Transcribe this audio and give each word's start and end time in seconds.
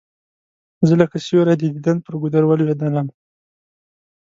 زه 0.87 0.93
لکه 1.01 1.17
سیوری 1.25 1.55
د 1.57 1.63
دیدن 1.75 1.97
پر 2.05 2.13
گودر 2.21 2.43
ولوېدلم 2.45 3.07